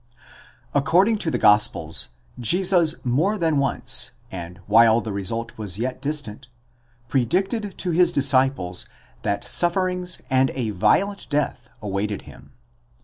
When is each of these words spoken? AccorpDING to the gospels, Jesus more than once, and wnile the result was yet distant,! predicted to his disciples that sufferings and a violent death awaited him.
AccorpDING 0.73 1.19
to 1.19 1.29
the 1.29 1.37
gospels, 1.37 2.09
Jesus 2.39 2.95
more 3.05 3.37
than 3.37 3.59
once, 3.59 4.09
and 4.31 4.59
wnile 4.67 5.03
the 5.03 5.13
result 5.13 5.55
was 5.59 5.77
yet 5.77 6.01
distant,! 6.01 6.47
predicted 7.07 7.77
to 7.77 7.91
his 7.91 8.11
disciples 8.11 8.87
that 9.21 9.43
sufferings 9.43 10.19
and 10.27 10.49
a 10.55 10.71
violent 10.71 11.29
death 11.29 11.69
awaited 11.83 12.23
him. 12.23 12.53